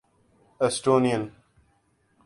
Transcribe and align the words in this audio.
Estonian 0.61 1.21